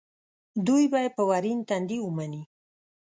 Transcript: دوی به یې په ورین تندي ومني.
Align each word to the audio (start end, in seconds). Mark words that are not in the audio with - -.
دوی 0.67 0.83
به 0.91 0.99
یې 1.03 1.09
په 1.15 1.23
ورین 1.29 1.59
تندي 1.69 1.97
ومني. 2.01 2.43